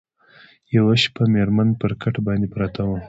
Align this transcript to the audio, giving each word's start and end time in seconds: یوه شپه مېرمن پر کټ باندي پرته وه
یوه 0.75 0.95
شپه 1.03 1.23
مېرمن 1.33 1.69
پر 1.79 1.91
کټ 2.01 2.15
باندي 2.25 2.47
پرته 2.55 2.81
وه 2.87 2.99